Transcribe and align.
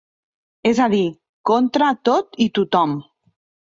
És 0.69 0.81
a 0.85 0.87
dir, 0.95 1.03
contra 1.53 1.93
tot 2.11 2.43
i 2.49 2.53
tothom. 2.61 3.01